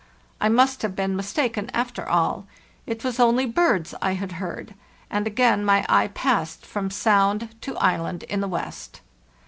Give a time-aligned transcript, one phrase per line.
[0.41, 2.47] I must have been mis taken, after all;
[2.87, 4.73] it was only birds I had heard;
[5.11, 9.01] and again my eye passed from sound to island in the west.